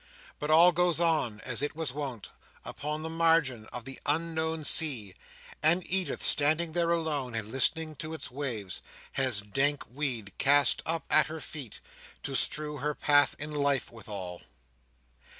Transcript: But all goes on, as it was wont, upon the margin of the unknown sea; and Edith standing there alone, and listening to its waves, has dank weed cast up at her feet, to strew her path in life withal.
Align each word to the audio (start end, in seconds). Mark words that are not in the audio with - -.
But 0.39 0.49
all 0.49 0.71
goes 0.71 0.99
on, 0.99 1.41
as 1.41 1.61
it 1.61 1.75
was 1.75 1.93
wont, 1.93 2.31
upon 2.65 3.03
the 3.03 3.07
margin 3.11 3.67
of 3.67 3.85
the 3.85 3.99
unknown 4.07 4.63
sea; 4.63 5.13
and 5.61 5.87
Edith 5.87 6.23
standing 6.23 6.71
there 6.71 6.89
alone, 6.89 7.35
and 7.35 7.51
listening 7.51 7.95
to 7.97 8.15
its 8.15 8.31
waves, 8.31 8.81
has 9.11 9.41
dank 9.41 9.83
weed 9.87 10.33
cast 10.39 10.81
up 10.87 11.05
at 11.11 11.27
her 11.27 11.39
feet, 11.39 11.81
to 12.23 12.33
strew 12.35 12.77
her 12.77 12.95
path 12.95 13.35
in 13.37 13.51
life 13.53 13.91
withal. 13.91 14.41